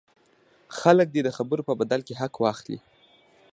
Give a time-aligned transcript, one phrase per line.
[0.79, 2.79] خلک دې د خبرو په بدل کې حق واخلي.